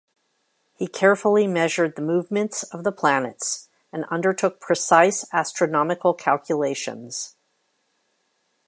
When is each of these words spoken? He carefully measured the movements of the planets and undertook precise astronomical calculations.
He 0.73 0.87
carefully 0.87 1.45
measured 1.45 1.95
the 1.95 2.01
movements 2.01 2.63
of 2.63 2.83
the 2.83 2.91
planets 2.91 3.69
and 3.93 4.05
undertook 4.05 4.59
precise 4.59 5.27
astronomical 5.31 6.15
calculations. 6.15 7.35